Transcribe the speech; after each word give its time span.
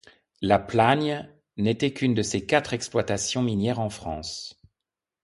La 0.41 0.57
Plagne 0.57 1.29
n'était 1.57 1.93
qu'une 1.93 2.15
de 2.15 2.23
ses 2.23 2.43
quatre 2.43 2.73
exploitations 2.73 3.43
minières 3.43 3.77
en 3.79 3.91
France. 3.91 4.59